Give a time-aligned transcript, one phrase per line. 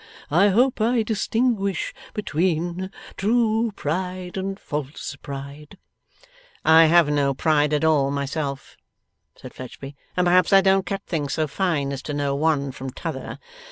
[0.31, 5.77] I hope I distinguish between true pride and false pride.'
[6.65, 8.77] 'I have no pride at all, myself,'
[9.35, 12.89] said Fledgeby, 'and perhaps I don't cut things so fine as to know one from
[12.89, 13.37] t'other.